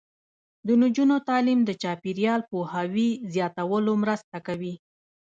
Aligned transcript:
د 0.67 0.69
نجونو 0.83 1.15
تعلیم 1.29 1.59
د 1.65 1.71
چاپیریال 1.81 2.41
پوهاوي 2.51 3.09
زیاتولو 3.33 3.91
مرسته 4.03 4.37
کوي. 4.47 4.73